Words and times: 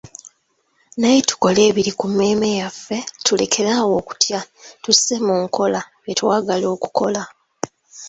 Naye 1.01 1.19
tukole 1.29 1.59
ebiri 1.69 1.91
ku 1.99 2.05
mmeeme 2.09 2.49
yaffe, 2.61 2.97
tulekere 3.25 3.69
awo 3.79 3.93
okutya 4.01 4.39
tusse 4.83 5.15
mu 5.25 5.33
nkola 5.43 5.79
bye 6.03 6.13
twagala 6.19 6.67
okukola 6.75 7.21